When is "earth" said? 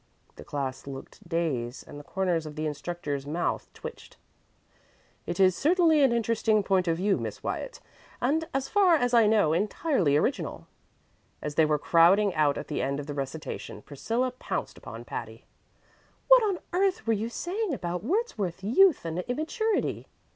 16.73-17.05